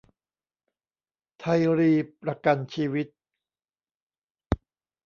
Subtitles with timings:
[1.39, 3.07] ไทยรีประกันชีวิต